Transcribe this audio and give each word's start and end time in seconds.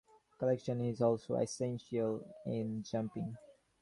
Collection 0.39 0.81
is 0.83 0.99
also 0.99 1.35
essential 1.35 2.25
in 2.47 2.81
jumping. 2.81 3.37